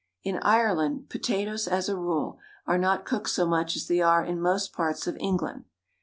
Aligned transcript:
In 0.23 0.39
Ireland 0.41 1.09
potatoes, 1.11 1.67
as 1.67 1.87
a 1.87 1.95
rule, 1.95 2.39
are 2.65 2.79
not 2.79 3.05
cooked 3.05 3.29
so 3.29 3.45
much 3.45 3.75
as 3.75 3.87
they 3.87 4.01
are 4.01 4.25
in 4.25 4.41
most 4.41 4.73
parts 4.73 5.05
of 5.05 5.15
England. 5.19 5.65